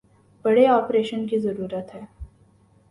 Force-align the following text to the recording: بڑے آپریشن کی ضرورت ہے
بڑے 0.45 0.65
آپریشن 0.67 1.27
کی 1.27 1.39
ضرورت 1.39 1.93
ہے 1.95 2.01